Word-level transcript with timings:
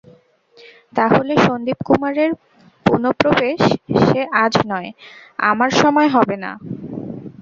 তা 0.95 1.05
হলে 1.15 1.33
সন্দীপকুমারের 1.45 2.31
পুনঃপ্রবেশ– 2.85 3.65
সে 4.03 4.21
আজ 4.43 4.53
নয়, 4.67 4.89
আমার 5.43 5.69
সময় 5.81 6.09
হবে 6.15 6.35
না। 6.43 6.51